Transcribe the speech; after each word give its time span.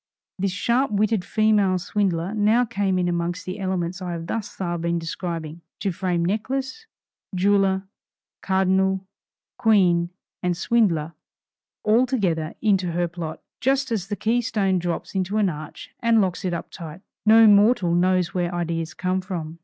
This 0.39 0.51
sharp 0.51 0.89
witted 0.89 1.23
female 1.23 1.77
swindler 1.77 2.33
now 2.33 2.65
came 2.65 2.97
in 2.97 3.07
among 3.07 3.35
the 3.45 3.59
elements 3.59 4.01
I 4.01 4.13
have 4.13 4.25
thus 4.25 4.49
far 4.55 4.79
been 4.79 4.97
describing, 4.97 5.61
to 5.79 5.91
frame 5.91 6.25
necklace, 6.25 6.87
jeweller, 7.35 7.83
cardinal, 8.41 9.05
queen, 9.59 10.09
and 10.41 10.57
swindler, 10.57 11.13
all 11.83 12.07
together 12.07 12.55
into 12.63 12.93
her 12.93 13.07
plot, 13.07 13.43
just 13.59 13.91
as 13.91 14.07
the 14.07 14.15
key 14.15 14.41
stone 14.41 14.79
drops 14.79 15.13
into 15.13 15.37
an 15.37 15.49
arch 15.49 15.91
and 15.99 16.19
locks 16.19 16.43
it 16.45 16.51
up 16.55 16.71
tight. 16.71 17.01
No 17.27 17.45
mortal 17.45 17.93
knows 17.93 18.33
where 18.33 18.55
ideas 18.55 18.95
come 18.95 19.21
from. 19.21 19.59